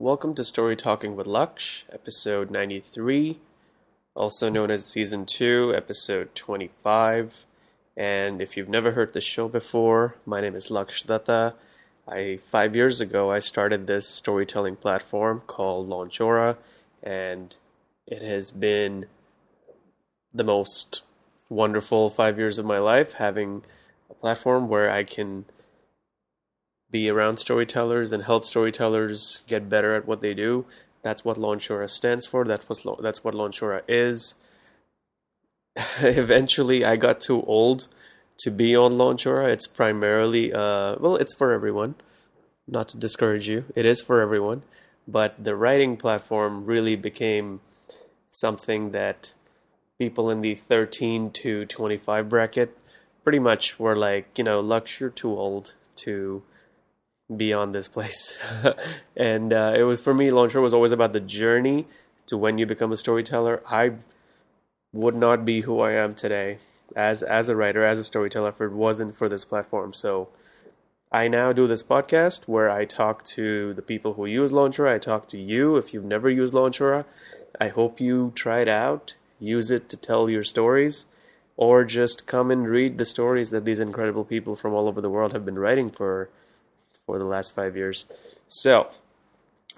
[0.00, 3.40] Welcome to Story Talking with Laksh, episode 93,
[4.14, 7.44] also known as season 2, episode 25.
[7.96, 11.54] And if you've never heard the show before, my name is Laksh Datta.
[12.06, 16.58] I 5 years ago I started this storytelling platform called Launchora
[17.02, 17.56] and
[18.06, 19.06] it has been
[20.32, 21.02] the most
[21.48, 23.64] wonderful 5 years of my life having
[24.08, 25.46] a platform where I can
[26.90, 30.64] be around storytellers and help storytellers get better at what they do.
[31.02, 32.44] That's what Launchora stands for.
[32.44, 34.34] That was that's what Launchora is.
[36.00, 37.88] Eventually, I got too old
[38.40, 39.48] to be on Launchora.
[39.48, 41.94] It's primarily uh, well, it's for everyone.
[42.66, 44.62] Not to discourage you, it is for everyone.
[45.06, 47.60] But the writing platform really became
[48.30, 49.32] something that
[49.98, 52.76] people in the 13 to 25 bracket
[53.24, 56.42] pretty much were like, you know, Lux, you're too old to
[57.34, 58.38] be on this place.
[59.16, 61.86] and uh, it was for me, Launchora was always about the journey
[62.26, 63.62] to when you become a storyteller.
[63.68, 63.92] I
[64.92, 66.58] would not be who I am today
[66.96, 69.92] as as a writer, as a storyteller, if it wasn't for this platform.
[69.92, 70.28] So
[71.12, 74.94] I now do this podcast where I talk to the people who use Launchora.
[74.94, 77.04] I talk to you if you've never used Launchora.
[77.60, 81.06] I hope you try it out, use it to tell your stories,
[81.56, 85.10] or just come and read the stories that these incredible people from all over the
[85.10, 86.28] world have been writing for
[87.08, 88.04] for the last five years.
[88.48, 88.90] So,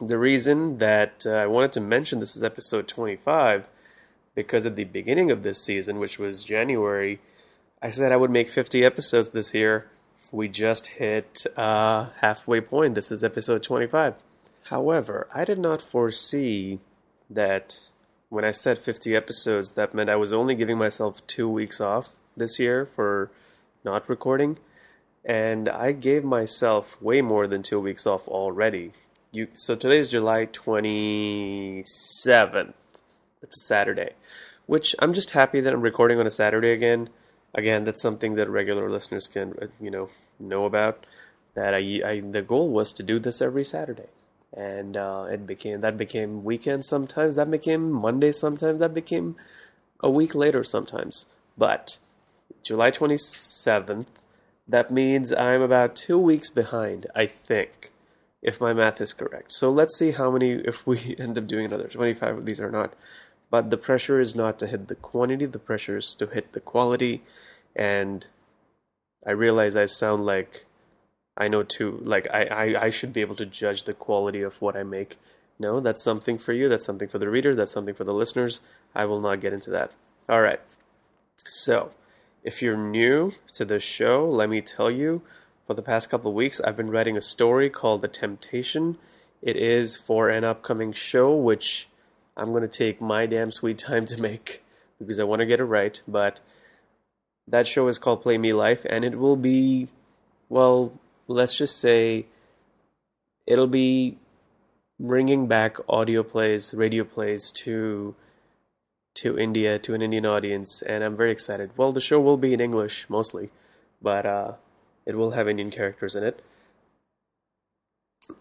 [0.00, 3.68] the reason that uh, I wanted to mention this is episode 25
[4.34, 7.20] because at the beginning of this season, which was January,
[7.80, 9.88] I said I would make 50 episodes this year.
[10.32, 12.96] We just hit uh, halfway point.
[12.96, 14.14] This is episode 25.
[14.64, 16.80] However, I did not foresee
[17.28, 17.90] that
[18.28, 22.10] when I said 50 episodes, that meant I was only giving myself two weeks off
[22.36, 23.30] this year for
[23.84, 24.58] not recording
[25.24, 28.92] and I gave myself way more than two weeks off already.
[29.32, 32.74] You so today is July twenty seventh.
[33.42, 34.14] It's a Saturday,
[34.66, 37.10] which I'm just happy that I'm recording on a Saturday again.
[37.54, 41.06] Again, that's something that regular listeners can uh, you know know about.
[41.54, 44.08] That I, I the goal was to do this every Saturday,
[44.56, 47.36] and uh, it became that became weekend sometimes.
[47.36, 48.80] That became Monday sometimes.
[48.80, 49.36] That became
[50.00, 51.26] a week later sometimes.
[51.58, 51.98] But
[52.62, 54.08] July twenty seventh
[54.70, 57.90] that means I'm about two weeks behind, I think,
[58.40, 59.52] if my math is correct.
[59.52, 62.70] So let's see how many, if we end up doing another 25 of these or
[62.70, 62.94] not.
[63.50, 66.60] But the pressure is not to hit the quantity, the pressure is to hit the
[66.60, 67.22] quality.
[67.74, 68.28] And
[69.26, 70.66] I realize I sound like
[71.36, 74.62] I know too, like I, I, I should be able to judge the quality of
[74.62, 75.18] what I make.
[75.58, 78.60] No, that's something for you, that's something for the reader, that's something for the listeners.
[78.94, 79.90] I will not get into that.
[80.28, 80.60] All right.
[81.44, 81.90] So,
[82.42, 85.22] if you're new to this show, let me tell you,
[85.66, 88.98] for the past couple of weeks, I've been writing a story called The Temptation.
[89.42, 91.88] It is for an upcoming show, which
[92.36, 94.62] I'm going to take my damn sweet time to make
[94.98, 96.00] because I want to get it right.
[96.08, 96.40] But
[97.46, 99.88] that show is called Play Me Life, and it will be,
[100.48, 100.92] well,
[101.28, 102.26] let's just say
[103.46, 104.18] it'll be
[104.98, 108.14] bringing back audio plays, radio plays to
[109.14, 111.70] to India, to an Indian audience, and I'm very excited.
[111.76, 113.50] Well, the show will be in English mostly,
[114.00, 114.52] but uh,
[115.06, 116.42] it will have Indian characters in it.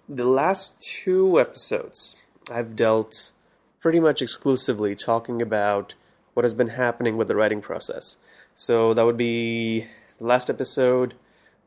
[0.08, 2.16] The last two episodes,
[2.52, 3.32] I've dealt
[3.80, 5.96] pretty much exclusively talking about
[6.34, 8.18] what has been happening with the writing process.
[8.54, 9.88] So that would be
[10.20, 11.16] the last episode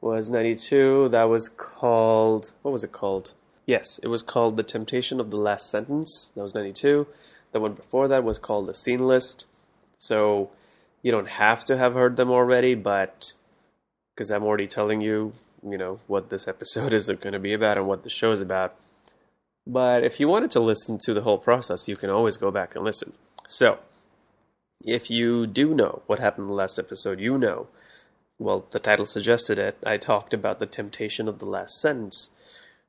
[0.00, 1.08] was 92.
[1.10, 3.34] That was called, what was it called?
[3.66, 6.32] Yes, it was called The Temptation of the Last Sentence.
[6.34, 7.06] That was 92.
[7.52, 9.46] The one before that was called the scene list.
[9.98, 10.50] So
[11.02, 13.32] you don't have to have heard them already, but
[14.14, 17.78] because I'm already telling you, you know, what this episode is going to be about
[17.78, 18.74] and what the show is about.
[19.66, 22.74] But if you wanted to listen to the whole process, you can always go back
[22.74, 23.12] and listen.
[23.46, 23.78] So,
[24.84, 27.68] if you do know what happened in the last episode, you know,
[28.38, 29.78] well, the title suggested it.
[29.86, 32.30] I talked about the temptation of the last sentence,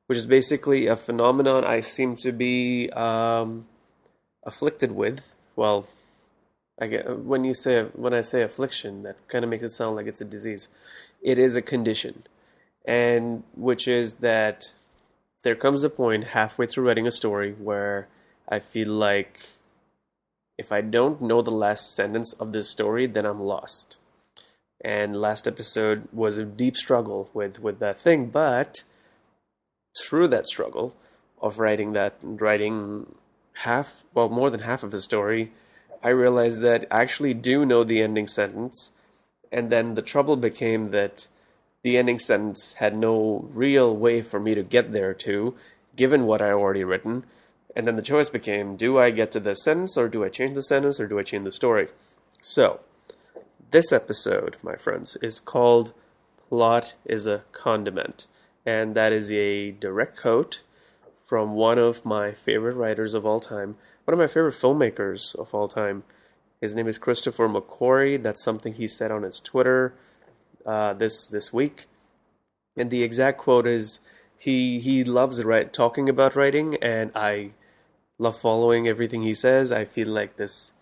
[0.08, 3.68] which is basically a phenomenon I seem to be um,
[4.46, 5.88] afflicted with, well,
[6.80, 9.96] I get when you say when I say affliction, that kind of makes it sound
[9.96, 10.70] like it's a disease.
[11.22, 12.24] It is a condition,
[12.86, 14.74] and which is that
[15.44, 18.08] there comes a point halfway through writing a story where
[18.50, 19.50] I feel like
[20.58, 23.98] if I don't know the last sentence of this story, then I'm lost.
[24.84, 28.84] And last episode was a deep struggle with with that thing, but
[29.98, 30.96] through that struggle
[31.42, 33.16] of writing that writing
[33.54, 35.52] half, well, more than half of the story,
[36.04, 38.92] I realized that I actually do know the ending sentence.
[39.52, 41.28] And then the trouble became that
[41.84, 45.56] the ending sentence had no real way for me to get there to
[45.96, 47.26] given what I already written,
[47.76, 50.54] and then the choice became: do I get to the sentence, or do I change
[50.54, 51.90] the sentence, or do I change the story?
[52.42, 52.80] So,
[53.72, 55.94] this episode, my friends, is called
[56.50, 58.28] "Plot is a Condiment,"
[58.66, 60.62] and that is a direct quote
[61.26, 63.76] from one of my favorite writers of all time,
[64.06, 66.04] one of my favorite filmmakers of all time.
[66.62, 68.22] His name is Christopher McQuarrie.
[68.22, 69.94] That's something he said on his Twitter
[70.66, 71.88] uh, this this week,
[72.78, 74.00] and the exact quote is
[74.38, 77.52] he he loves write, talking about writing, and I
[78.18, 79.72] love following everything he says.
[79.72, 80.74] I feel like this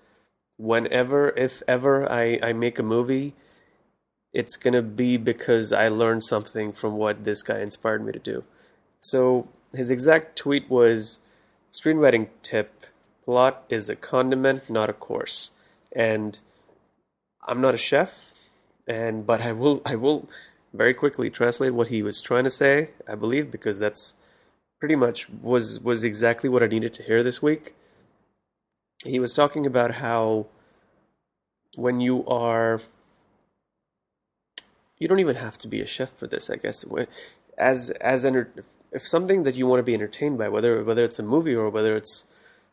[0.57, 3.33] whenever, if ever, I I make a movie,
[4.33, 8.43] it's gonna be because I learned something from what this guy inspired me to do.
[8.99, 11.19] So his exact tweet was
[11.71, 12.85] screenwriting tip
[13.23, 15.51] plot is a condiment, not a course.
[15.91, 16.39] And
[17.47, 18.33] I'm not a chef,
[18.87, 20.29] and but I will I will
[20.73, 24.15] very quickly translate what he was trying to say, I believe, because that's
[24.79, 27.73] pretty much was was exactly what I needed to hear this week.
[29.03, 30.47] He was talking about how
[31.75, 32.81] when you are
[34.97, 36.85] you don't even have to be a chef for this, I guess.
[37.57, 38.51] As as enter,
[38.91, 41.69] if something that you want to be entertained by, whether whether it's a movie or
[41.69, 42.25] whether it's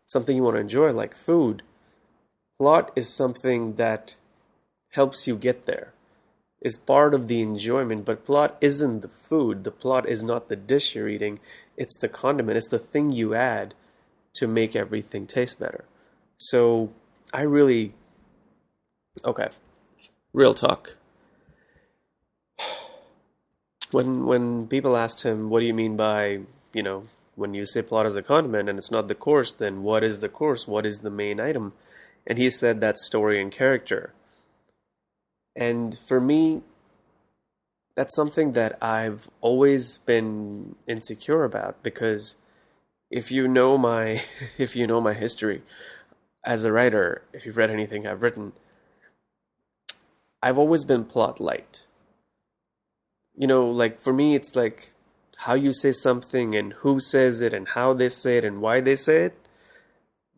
[0.05, 1.62] something you want to enjoy, like food,
[2.59, 4.17] plot is something that
[4.93, 5.93] helps you get there.
[6.61, 9.62] Is part of the enjoyment, but plot isn't the food.
[9.62, 11.38] The plot is not the dish you're eating.
[11.76, 12.56] It's the condiment.
[12.56, 13.75] It's the thing you add
[14.35, 15.85] to make everything taste better.
[16.37, 16.91] So
[17.32, 17.94] I really
[19.25, 19.50] okay.
[20.32, 20.97] Real talk
[23.90, 26.40] when when people asked him, "What do you mean by
[26.73, 27.05] you know
[27.37, 29.52] when you say plot as a condiment and it's not the course?
[29.52, 30.67] Then what is the course?
[30.67, 31.73] What is the main item?"
[32.26, 34.12] And he said that story and character.
[35.56, 36.62] And for me,
[37.96, 42.37] that's something that I've always been insecure about because
[43.11, 44.23] if you know my
[44.58, 45.62] if you know my history
[46.44, 48.52] as a writer, if you've read anything I've written,
[50.43, 51.88] I've always been plot light
[53.38, 54.93] you know, like for me, it's like
[55.43, 58.81] how you say something and who says it and how they say it and why
[58.81, 59.49] they say it.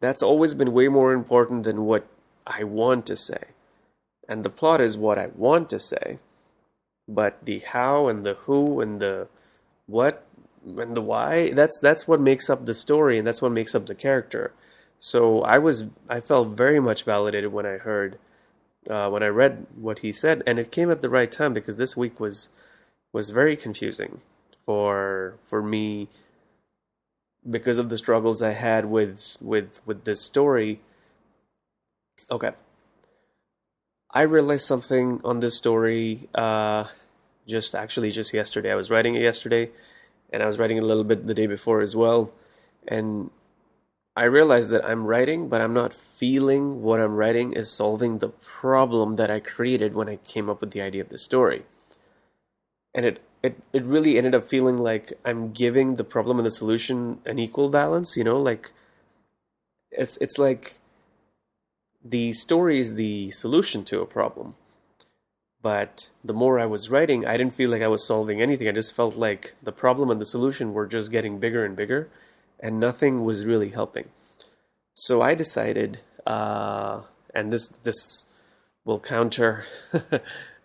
[0.00, 2.06] That's always been way more important than what
[2.46, 3.44] I want to say.
[4.28, 6.18] And the plot is what I want to say.
[7.08, 9.28] But the how and the who and the
[9.86, 10.26] what
[10.64, 13.86] and the why, that's that's what makes up the story and that's what makes up
[13.86, 14.52] the character.
[14.98, 18.18] So I was I felt very much validated when I heard
[18.88, 21.76] uh, when I read what he said, and it came at the right time because
[21.76, 22.50] this week was
[23.12, 24.20] was very confusing
[24.64, 26.08] for for me
[27.48, 30.80] because of the struggles I had with with with this story.
[32.30, 32.52] Okay.
[34.12, 36.84] I realized something on this story uh,
[37.46, 38.72] just actually just yesterday.
[38.72, 39.70] I was writing it yesterday
[40.32, 42.32] and I was writing a little bit the day before as well.
[42.88, 43.30] And
[44.16, 48.28] I realized that I'm writing, but I'm not feeling what I'm writing is solving the
[48.28, 51.64] problem that I created when I came up with the idea of the story
[52.94, 56.50] and it it it really ended up feeling like I'm giving the problem and the
[56.50, 58.16] solution an equal balance.
[58.16, 58.72] You know, like
[59.90, 60.78] it's it's like
[62.04, 64.54] the story is the solution to a problem.
[65.62, 68.66] But the more I was writing, I didn't feel like I was solving anything.
[68.66, 72.08] I just felt like the problem and the solution were just getting bigger and bigger,
[72.58, 74.08] and nothing was really helping.
[74.94, 77.02] So I decided, uh,
[77.34, 78.24] and this this
[78.86, 79.64] will counter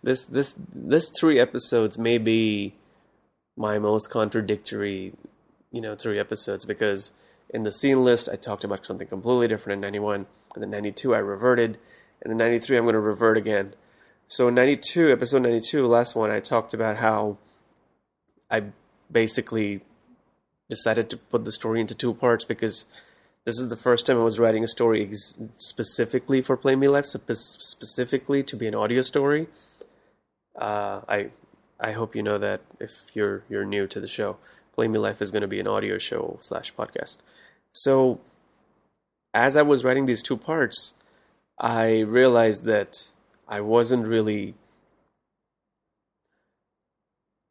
[0.06, 2.74] this this this three episodes may be
[3.56, 5.12] my most contradictory,
[5.72, 7.10] you know, three episodes because
[7.50, 11.12] in the scene list I talked about something completely different in 91, and then 92
[11.12, 11.78] I reverted,
[12.22, 13.74] and then 93 I'm going to revert again.
[14.28, 17.38] So in 92, episode 92, last one, I talked about how
[18.48, 18.62] I
[19.10, 19.80] basically
[20.70, 22.84] decided to put the story into two parts because
[23.44, 26.86] this is the first time I was writing a story ex- specifically for Play Me
[26.86, 29.48] Life, specifically to be an audio story
[30.56, 31.30] uh, I
[31.78, 34.36] I hope you know that if you're you're new to the show,
[34.74, 37.18] Play Me Life is going to be an audio show slash podcast.
[37.72, 38.20] So,
[39.34, 40.94] as I was writing these two parts,
[41.58, 43.12] I realized that
[43.46, 44.54] I wasn't really.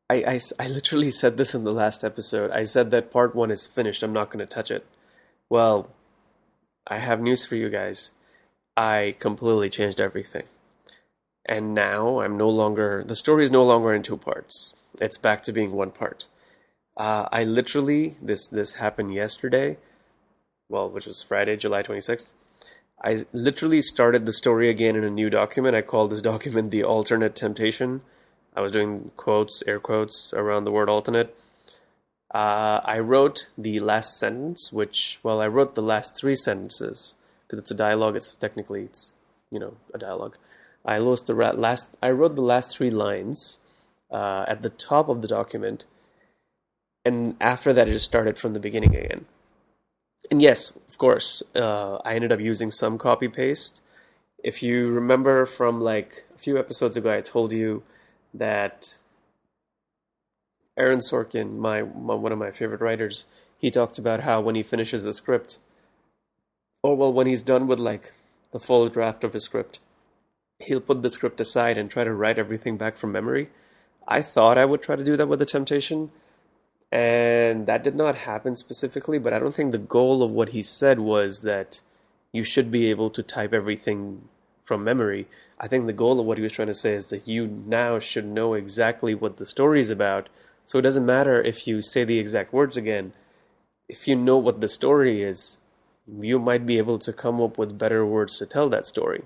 [0.08, 2.52] I, I, I literally said this in the last episode.
[2.52, 4.04] I said that part one is finished.
[4.04, 4.86] I'm not going to touch it.
[5.50, 5.90] Well,
[6.86, 8.12] I have news for you guys.
[8.78, 10.44] I completely changed everything
[11.46, 14.76] and now I'm no longer the story is no longer in two parts.
[15.02, 16.28] It's back to being one part.
[16.98, 19.78] Uh, I literally this this happened yesterday,
[20.70, 22.34] well, which was Friday, July 26th.
[23.04, 25.76] I literally started the story again in a new document.
[25.76, 28.02] I called this document the alternate temptation.
[28.56, 31.36] I was doing quotes, air quotes around the word alternate.
[32.34, 37.60] Uh, I wrote the last sentence, which well, I wrote the last three sentences because
[37.60, 38.16] it's a dialogue.
[38.16, 39.16] It's technically it's
[39.52, 40.38] you know a dialogue.
[40.86, 41.96] I lost the last.
[42.02, 43.60] I wrote the last three lines
[44.12, 45.86] uh, at the top of the document,
[47.04, 49.26] and after that, it just started from the beginning again.
[50.32, 53.82] And yes, of course, uh, I ended up using some copy paste.
[54.44, 57.84] If you remember from like a few episodes ago, I told you
[58.34, 58.98] that
[60.78, 63.28] Aaron Sorkin, my, my one of my favorite writers,
[63.58, 65.60] he talked about how when he finishes a script,
[66.84, 68.14] or well, when he's done with like
[68.52, 69.80] the full draft of his script,
[70.60, 73.50] he'll put the script aside and try to write everything back from memory.
[74.08, 76.12] I thought I would try to do that with the Temptation,
[76.92, 79.18] and that did not happen specifically.
[79.18, 81.82] But I don't think the goal of what he said was that
[82.32, 84.30] you should be able to type everything
[84.64, 85.28] from memory.
[85.60, 88.00] I think the goal of what he was trying to say is that you now
[88.00, 90.28] should know exactly what the story is about.
[90.66, 93.14] So it doesn't matter if you say the exact words again.
[93.88, 95.62] If you know what the story is,
[96.20, 99.24] you might be able to come up with better words to tell that story.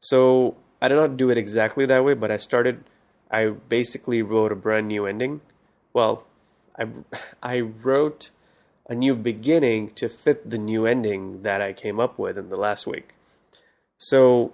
[0.00, 2.84] So I did not do it exactly that way, but I started.
[3.30, 5.40] I basically wrote a brand new ending.
[5.92, 6.24] Well,
[6.78, 6.86] I
[7.42, 8.30] I wrote
[8.88, 12.56] a new beginning to fit the new ending that I came up with in the
[12.56, 13.14] last week.
[13.98, 14.52] So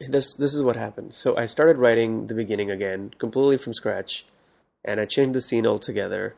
[0.00, 1.14] this this is what happened.
[1.14, 4.24] So I started writing the beginning again, completely from scratch,
[4.84, 6.34] and I changed the scene altogether.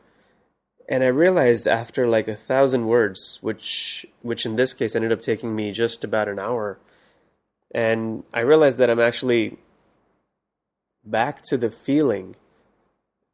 [0.89, 5.21] And I realized after like a thousand words, which which in this case ended up
[5.21, 6.77] taking me just about an hour,
[7.73, 9.57] and I realized that I'm actually
[11.03, 12.35] back to the feeling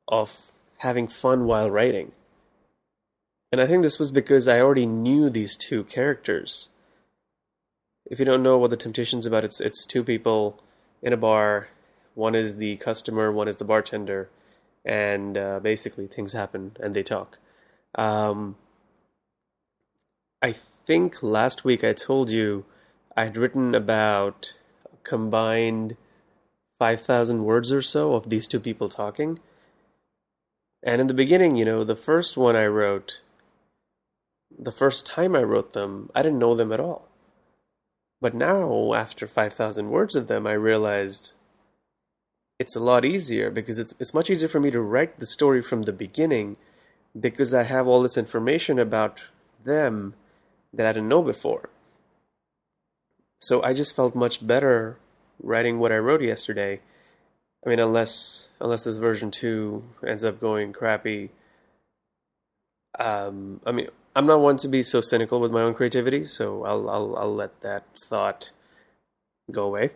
[0.08, 2.12] of having fun while writing.
[3.52, 6.70] And I think this was because I already knew these two characters.
[8.06, 10.62] If you don't know what the Temptation's about, it's it's two people
[11.02, 11.70] in a bar.
[12.14, 14.30] One is the customer, one is the bartender,
[14.86, 17.40] and uh, basically things happen and they talk.
[17.96, 18.56] Um,
[20.42, 22.66] I think last week I told you
[23.18, 24.54] I had written about
[25.04, 25.98] combined
[26.78, 29.40] 5,000 words or so of these two people talking.
[30.84, 33.22] And in the beginning, you know, the first one I wrote,
[34.56, 37.08] the first time I wrote them, I didn't know them at all.
[38.22, 41.34] But now, after 5,000 words of them, I realized
[42.60, 45.64] it's a lot easier because it's, it's much easier for me to write the story
[45.64, 46.56] from the beginning
[47.20, 49.24] because I have all this information about
[49.64, 50.14] them
[50.72, 51.70] that I didn't know before.
[53.40, 54.98] So I just felt much better
[55.42, 56.82] writing what I wrote yesterday.
[57.66, 61.32] I mean, unless unless this version two ends up going crappy.
[62.98, 66.64] Um, I mean, I'm not one to be so cynical with my own creativity, so
[66.66, 68.52] I'll I'll I'll let that thought
[69.52, 69.92] go away.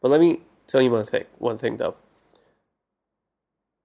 [0.00, 1.24] But let me tell you one thing.
[1.38, 1.96] One thing though.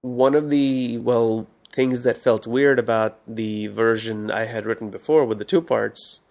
[0.00, 5.26] One of the well things that felt weird about the version I had written before
[5.26, 6.22] with the two parts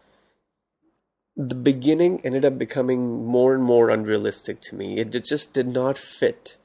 [1.37, 4.99] the beginning ended up becoming more and more unrealistic to me.
[4.99, 6.57] It just did not fit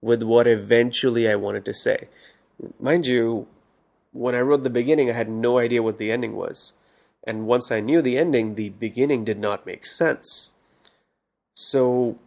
[0.00, 2.08] with what eventually I wanted to say.
[2.78, 3.48] Mind you,
[4.12, 6.74] when I wrote the beginning, I had no idea what the ending was.
[7.26, 10.52] And once I knew the ending, the beginning did not make sense.
[11.54, 12.18] So,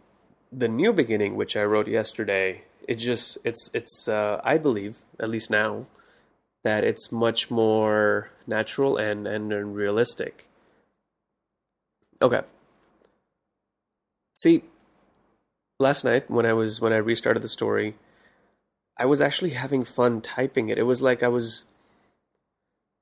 [0.52, 5.28] the new beginning, which I wrote yesterday, it just, it's, it's, uh, I believe, at
[5.28, 5.86] least now,
[6.64, 10.47] that it's much more natural and, and realistic.
[12.20, 12.42] Okay.
[14.34, 14.64] See,
[15.78, 17.94] last night when I was when I restarted the story,
[18.96, 20.78] I was actually having fun typing it.
[20.78, 21.66] It was like I was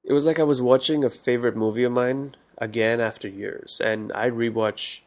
[0.05, 3.81] it was like I was watching a favorite movie of mine again after years.
[3.83, 5.01] And I rewatch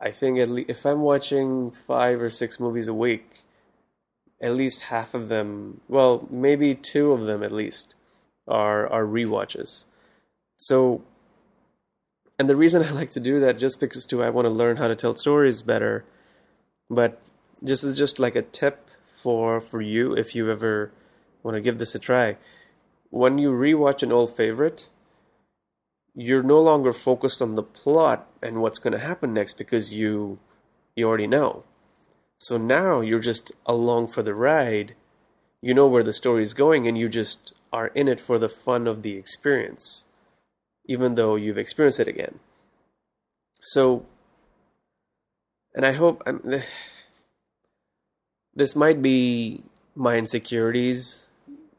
[0.00, 3.42] I think at least if I'm watching 5 or 6 movies a week,
[4.42, 7.94] at least half of them, well, maybe two of them at least
[8.48, 9.84] are are rewatches.
[10.56, 11.02] So
[12.38, 14.76] and the reason I like to do that just because too I want to learn
[14.76, 16.04] how to tell stories better.
[16.90, 17.20] But
[17.60, 20.92] this is just like a tip for for you if you ever
[21.42, 22.36] want to give this a try.
[23.10, 24.90] When you rewatch an old favorite,
[26.14, 30.38] you're no longer focused on the plot and what's going to happen next because you
[30.94, 31.64] you already know.
[32.38, 34.94] So now you're just along for the ride.
[35.62, 38.48] You know where the story is going and you just are in it for the
[38.48, 40.04] fun of the experience
[40.86, 42.40] even though you've experienced it again.
[43.62, 44.04] So,
[45.74, 46.42] and I hope I'm,
[48.54, 49.64] this might be
[49.94, 51.26] my insecurities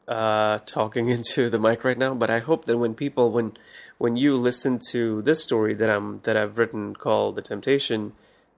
[0.08, 3.56] uh, talking into the mic right now, but I hope that when people, when
[3.98, 8.12] when you listen to this story that I'm that I've written called "The Temptation,"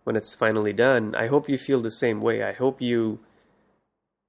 [0.05, 2.43] when it's finally done, I hope you feel the same way.
[2.43, 3.21] I hope you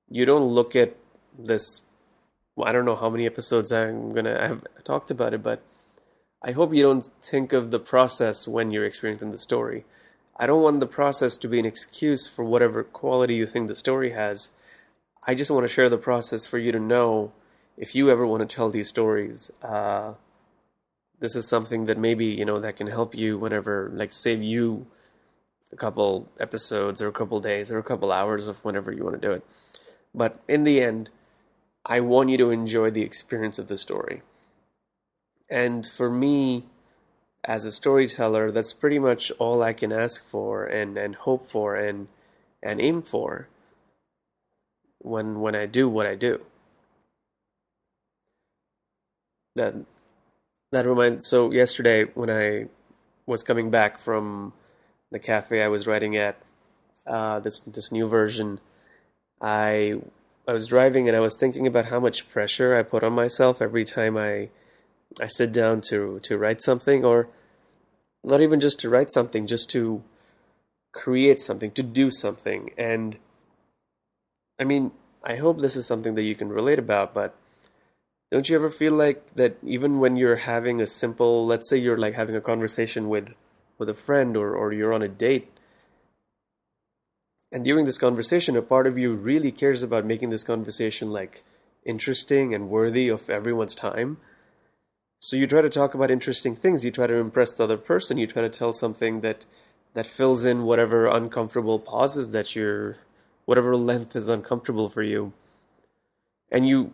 [0.10, 0.96] you don't look at
[1.38, 1.82] this
[2.62, 5.62] I don't know how many episodes I'm gonna have talked about it, but
[6.42, 9.84] I hope you don't think of the process when you're experiencing the story.
[10.38, 13.76] I don't want the process to be an excuse for whatever quality you think the
[13.76, 14.52] story has.
[15.28, 17.34] I just want to share the process for you to know
[17.76, 19.52] if you ever want to tell these stories.
[19.62, 20.14] Uh,
[21.20, 24.88] this is something that maybe you know that can help you whenever, like, save you
[25.74, 29.22] a couple episodes or a couple days or a couple hours of whenever you want
[29.22, 29.46] to do it.
[30.16, 31.12] But in the end,
[31.86, 34.22] I want you to enjoy the experience of the story.
[35.50, 36.66] And for me,
[37.44, 41.76] as a storyteller, that's pretty much all I can ask for and, and hope for
[41.76, 42.08] and
[42.62, 43.48] and aim for
[45.00, 46.42] when when I do what I do.
[49.56, 49.76] That
[50.72, 52.66] that reminds so yesterday when I
[53.26, 54.54] was coming back from
[55.12, 56.38] the cafe I was writing at,
[57.08, 58.60] uh, this this new version,
[59.42, 60.02] I
[60.48, 63.62] I was driving and I was thinking about how much pressure I put on myself
[63.62, 64.50] every time I
[65.20, 67.30] I sit down to to write something or
[68.24, 70.04] not even just to write something, just to
[70.92, 72.72] create something, to do something.
[72.78, 73.18] And
[74.60, 74.92] I mean,
[75.24, 77.36] I hope this is something that you can relate about, but
[78.32, 81.98] don't you ever feel like that even when you're having a simple, let's say you're
[81.98, 83.30] like having a conversation with
[83.78, 85.50] with a friend or, or you're on a date.
[87.52, 91.44] And during this conversation, a part of you really cares about making this conversation like
[91.86, 94.18] interesting and worthy of everyone's time.
[95.20, 96.86] So you try to talk about interesting things.
[96.86, 98.18] You try to impress the other person.
[98.18, 99.46] You try to tell something that
[99.94, 102.98] that fills in whatever uncomfortable pauses that you're,
[103.46, 105.34] whatever length is uncomfortable for you.
[106.52, 106.94] And you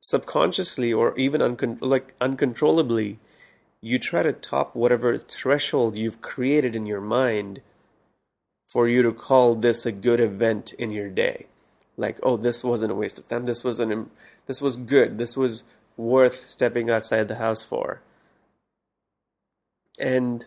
[0.00, 3.18] subconsciously or even uncon- like uncontrollably
[3.82, 7.60] you try to top whatever threshold you've created in your mind
[8.72, 11.46] for you to call this a good event in your day.
[11.96, 13.44] Like, oh, this wasn't a waste of time.
[13.44, 14.08] This was an
[14.46, 15.18] this was good.
[15.18, 15.64] This was
[15.96, 18.00] worth stepping outside the house for.
[19.98, 20.46] And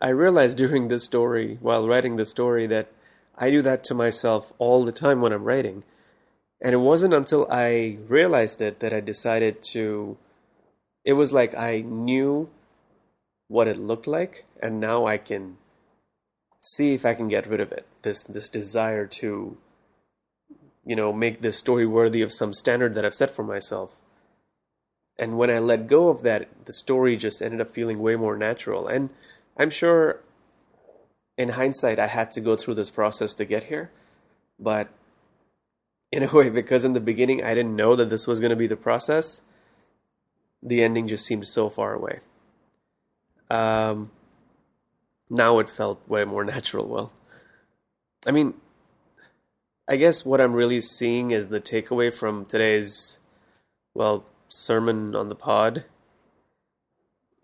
[0.00, 2.88] I realized during this story, while writing the story, that
[3.36, 5.84] I do that to myself all the time when I'm writing.
[6.60, 10.16] And it wasn't until I realized it that I decided to.
[11.04, 12.48] It was like I knew
[13.48, 15.58] what it looked like, and now I can
[16.62, 17.86] see if I can get rid of it.
[18.02, 19.58] This this desire to,
[20.86, 23.90] you know, make this story worthy of some standard that I've set for myself.
[25.18, 28.36] And when I let go of that, the story just ended up feeling way more
[28.36, 28.88] natural.
[28.88, 29.10] And
[29.56, 30.20] I'm sure,
[31.38, 33.90] in hindsight, I had to go through this process to get here,
[34.58, 34.88] but
[36.10, 38.56] in a way, because in the beginning I didn't know that this was going to
[38.56, 39.42] be the process,
[40.62, 42.20] the ending just seemed so far away.
[43.50, 44.10] Um,
[45.30, 46.88] now it felt way more natural.
[46.88, 47.12] Well,
[48.26, 48.54] I mean,
[49.86, 53.18] I guess what I'm really seeing is the takeaway from today's,
[53.92, 54.24] well,
[54.54, 55.84] sermon on the pod.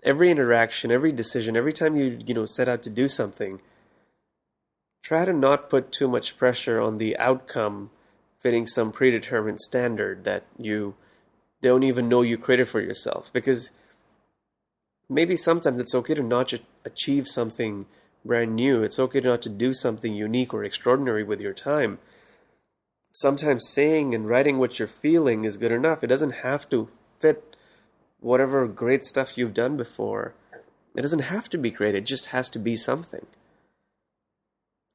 [0.03, 3.61] Every interaction, every decision, every time you you know set out to do something,
[5.03, 7.91] try to not put too much pressure on the outcome
[8.39, 10.95] fitting some predetermined standard that you
[11.61, 13.71] don't even know you created for yourself because
[15.09, 17.85] maybe sometimes it's okay to not achieve something
[18.25, 18.83] brand new.
[18.83, 21.99] It's okay not to do something unique or extraordinary with your time.
[23.13, 26.05] Sometimes saying and writing what you're feeling is good enough.
[26.05, 26.89] It doesn't have to
[27.21, 27.57] fit
[28.21, 30.35] whatever great stuff you've done before.
[30.95, 33.27] It doesn't have to be great, it just has to be something.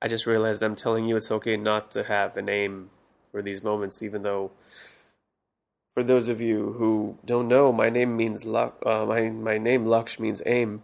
[0.01, 2.89] I just realized I'm telling you it's okay not to have a name
[3.31, 4.51] for these moments, even though
[5.93, 8.77] for those of you who don't know, my name means luck.
[8.85, 10.83] Uh, my my name Laksh means aim.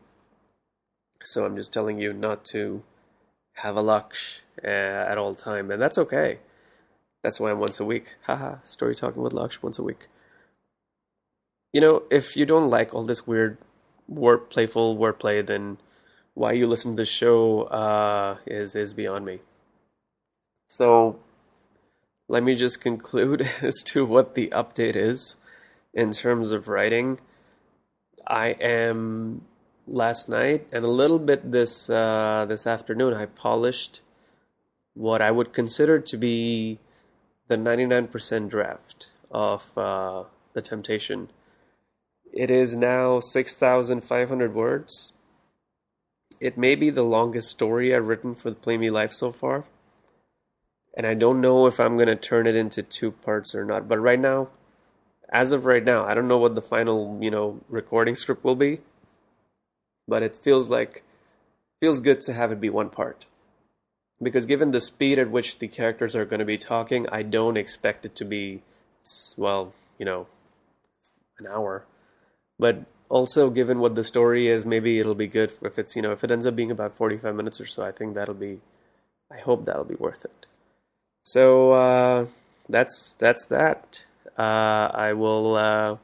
[1.21, 2.81] So I'm just telling you not to
[3.55, 6.39] have a Laksh uh, at all time, and that's okay.
[7.21, 8.15] That's why I'm once a week.
[8.23, 10.07] Haha, story talking with Laksh once a week.
[11.73, 13.57] You know, if you don't like all this weird
[14.07, 15.77] word, playful wordplay, then
[16.33, 19.39] why you listen to the show uh, is is beyond me.
[20.69, 21.19] So
[22.27, 25.37] let me just conclude as to what the update is
[25.93, 27.19] in terms of writing.
[28.27, 29.45] I am
[29.87, 33.13] last night and a little bit this uh, this afternoon.
[33.13, 34.01] I polished
[34.93, 36.79] what I would consider to be
[37.47, 41.29] the 99% draft of uh, the Temptation.
[42.33, 45.13] It is now 6,500 words.
[46.39, 49.65] It may be the longest story I've written for the Play Me Life so far
[50.93, 53.87] and I don't know if I'm gonna turn it into two parts or not.
[53.87, 54.49] But right now,
[55.29, 58.55] as of right now, I don't know what the final you know recording script will
[58.55, 58.79] be,
[60.07, 61.03] but it feels like
[61.79, 63.25] feels good to have it be one part.
[64.21, 67.57] Because given the speed at which the characters are going to be talking, I don't
[67.57, 68.61] expect it to be
[69.37, 70.27] well, you know
[71.39, 71.85] an hour.
[72.61, 76.11] But also, given what the story is, maybe it'll be good if it's you know
[76.11, 77.83] if it ends up being about forty five minutes or so.
[77.83, 78.59] I think that'll be,
[79.31, 80.45] I hope that'll be worth it.
[81.23, 82.27] So uh,
[82.69, 84.05] that's that's that.
[84.37, 85.55] Uh, I will.
[85.55, 85.97] Uh,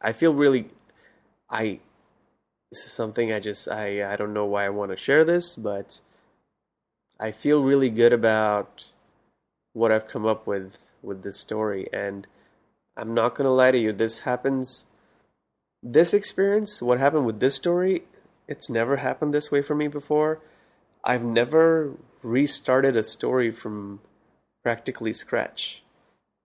[0.00, 0.70] I feel really.
[1.50, 1.80] I.
[2.72, 5.54] This is something I just I I don't know why I want to share this,
[5.54, 6.00] but
[7.20, 8.86] I feel really good about
[9.74, 12.26] what I've come up with with this story, and
[12.96, 13.92] I'm not gonna lie to you.
[13.92, 14.86] This happens.
[15.86, 18.04] This experience, what happened with this story,
[18.48, 20.40] it's never happened this way for me before.
[21.04, 21.92] I've never
[22.22, 24.00] restarted a story from
[24.62, 25.82] practically scratch.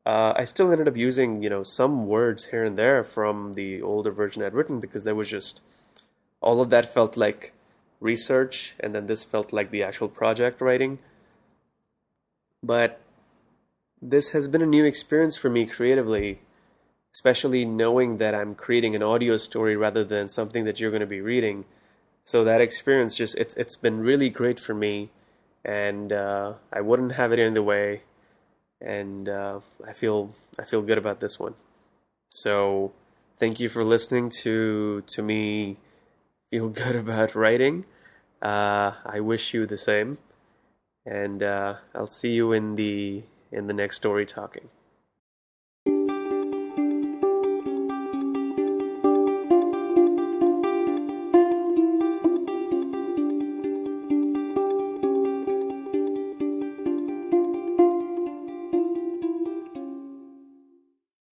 [0.05, 3.81] Uh, I still ended up using, you know, some words here and there from the
[3.81, 5.61] older version I'd written because there was just
[6.41, 7.53] all of that felt like
[8.01, 10.99] research, and then this felt like the actual project writing.
[12.61, 12.99] But
[14.01, 16.41] this has been a new experience for me creatively,
[17.13, 21.07] especially knowing that I'm creating an audio story rather than something that you're going to
[21.07, 21.65] be reading.
[22.23, 25.09] So that experience just it's it's been really great for me,
[25.65, 28.03] and uh, I wouldn't have it any other way.
[28.81, 31.55] And uh, I feel I feel good about this one.
[32.27, 32.93] So
[33.37, 35.77] thank you for listening to to me
[36.51, 37.85] feel good about writing.
[38.41, 40.17] Uh, I wish you the same,
[41.05, 44.69] and uh, I'll see you in the in the next story talking.